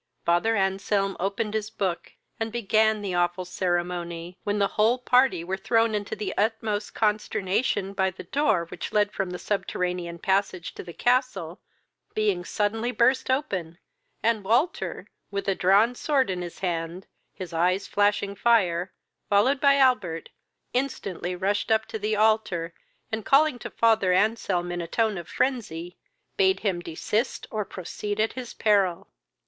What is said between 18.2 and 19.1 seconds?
fire,